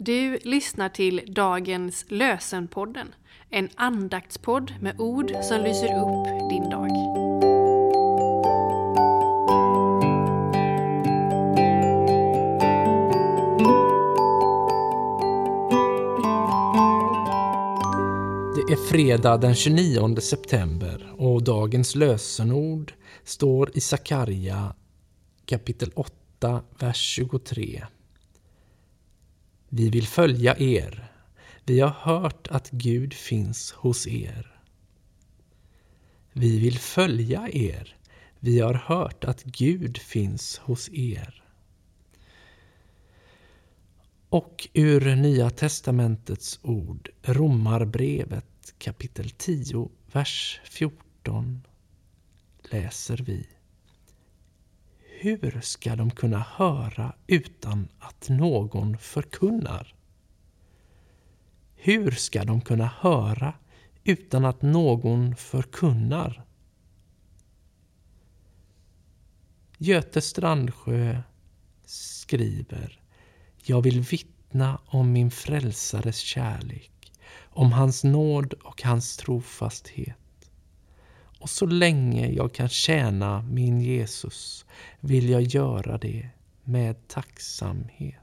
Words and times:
Du 0.00 0.38
lyssnar 0.44 0.88
till 0.88 1.22
dagens 1.26 2.04
Lösenpodden, 2.08 3.14
en 3.50 3.68
andaktspodd 3.74 4.74
med 4.80 5.00
ord 5.00 5.32
som 5.42 5.62
lyser 5.62 5.86
upp 5.86 6.50
din 6.50 6.70
dag. 6.70 6.88
Det 18.56 18.72
är 18.72 18.88
fredag 18.88 19.36
den 19.36 19.54
29 19.54 20.16
september 20.20 21.12
och 21.18 21.42
dagens 21.42 21.94
lösenord 21.94 22.92
står 23.24 23.70
i 23.74 23.80
Sakarja 23.80 24.74
kapitel 25.46 25.92
8, 25.94 26.62
vers 26.78 26.96
23. 26.96 27.86
Vi 29.68 29.90
vill 29.90 30.06
följa 30.06 30.58
er. 30.58 31.12
Vi 31.64 31.80
har 31.80 31.90
hört 31.90 32.48
att 32.48 32.70
Gud 32.70 33.14
finns 33.14 33.72
hos 33.72 34.06
er. 34.06 34.60
Vi 36.32 36.58
vill 36.58 36.78
följa 36.78 37.48
er. 37.52 37.96
Vi 38.40 38.60
har 38.60 38.74
hört 38.74 39.24
att 39.24 39.44
Gud 39.44 39.98
finns 39.98 40.58
hos 40.58 40.88
er. 40.92 41.42
Och 44.28 44.68
ur 44.74 45.16
Nya 45.16 45.50
testamentets 45.50 46.60
ord, 46.62 47.08
Romarbrevet 47.22 48.74
kapitel 48.78 49.30
10, 49.30 49.90
vers 50.12 50.60
14, 50.64 51.62
läser 52.62 53.16
vi. 53.16 53.46
Hur 55.20 55.60
ska 55.60 55.96
de 55.96 56.10
kunna 56.10 56.38
höra 56.38 57.14
utan 57.26 57.88
att 57.98 58.28
någon 58.28 58.98
förkunnar? 58.98 59.94
Hur 61.74 62.10
ska 62.10 62.44
de 62.44 62.60
kunna 62.60 62.86
höra 63.00 63.54
utan 64.04 64.44
att 64.44 64.62
någon 64.62 65.36
förkunnar? 65.36 66.44
Göte 69.78 70.20
Strandsjö 70.20 71.22
skriver 71.84 73.00
Jag 73.56 73.82
vill 73.82 74.00
vittna 74.00 74.80
om 74.86 75.12
min 75.12 75.30
frälsares 75.30 76.18
kärlek, 76.18 77.12
om 77.40 77.72
hans 77.72 78.04
nåd 78.04 78.52
och 78.52 78.82
hans 78.82 79.16
trofasthet. 79.16 80.27
Och 81.38 81.50
så 81.50 81.66
länge 81.66 82.28
jag 82.28 82.52
kan 82.52 82.68
tjäna 82.68 83.42
min 83.42 83.80
Jesus 83.80 84.64
vill 85.00 85.28
jag 85.28 85.42
göra 85.42 85.98
det 85.98 86.30
med 86.64 87.08
tacksamhet. 87.08 88.16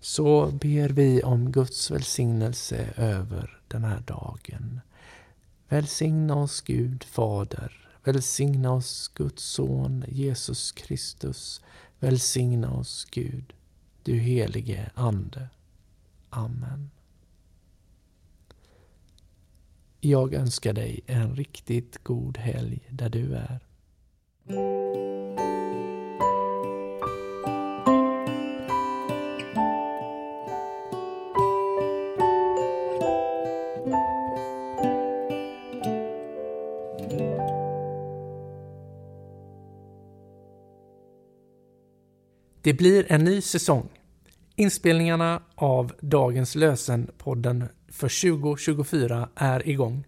Så 0.00 0.46
ber 0.46 0.88
vi 0.88 1.22
om 1.22 1.52
Guds 1.52 1.90
välsignelse 1.90 2.92
över 2.96 3.60
den 3.68 3.84
här 3.84 4.00
dagen. 4.00 4.80
Välsigna 5.68 6.34
oss 6.34 6.60
Gud 6.60 7.04
Fader. 7.04 7.88
Välsigna 8.04 8.72
oss 8.72 9.10
Guds 9.14 9.42
son 9.42 10.04
Jesus 10.08 10.72
Kristus. 10.72 11.60
Välsigna 11.98 12.72
oss 12.72 13.06
Gud, 13.10 13.52
du 14.02 14.18
helige 14.18 14.90
Ande. 14.94 15.48
Amen. 16.30 16.90
Jag 20.08 20.34
önskar 20.34 20.72
dig 20.72 21.00
en 21.06 21.36
riktigt 21.36 22.04
god 22.04 22.38
helg 22.38 22.80
där 22.90 23.08
du 23.08 23.34
är. 23.34 23.60
Det 42.62 42.72
blir 42.72 43.12
en 43.12 43.24
ny 43.24 43.40
säsong. 43.40 43.88
Inspelningarna 44.58 45.42
av 45.54 45.92
dagens 46.00 46.54
Lösen-podden 46.54 47.68
för 47.88 48.38
2024 48.38 49.28
är 49.34 49.68
igång. 49.68 50.06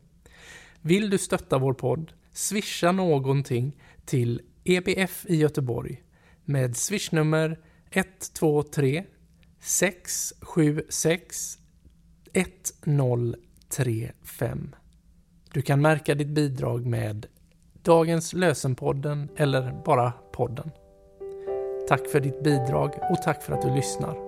Vill 0.80 1.10
du 1.10 1.18
stötta 1.18 1.58
vår 1.58 1.74
podd? 1.74 2.12
Swisha 2.32 2.92
någonting 2.92 3.76
till 4.04 4.42
EBF 4.64 5.26
i 5.28 5.36
Göteborg 5.36 6.02
med 6.44 6.76
swishnummer 6.76 7.58
123 7.90 9.04
676 9.60 11.58
1035. 12.32 14.74
Du 15.52 15.62
kan 15.62 15.80
märka 15.80 16.14
ditt 16.14 16.28
bidrag 16.28 16.86
med 16.86 17.26
Dagens 17.82 18.32
Lösenpodden 18.32 19.28
eller 19.36 19.82
bara 19.84 20.12
podden. 20.32 20.70
Tack 21.88 22.08
för 22.08 22.20
ditt 22.20 22.42
bidrag 22.42 22.90
och 23.10 23.22
tack 23.22 23.42
för 23.42 23.52
att 23.52 23.62
du 23.62 23.74
lyssnar. 23.74 24.27